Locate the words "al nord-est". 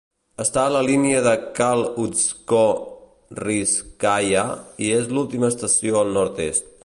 6.05-6.73